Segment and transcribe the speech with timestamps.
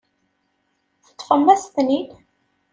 [1.05, 2.09] Teṭṭfemt-as-ten-id.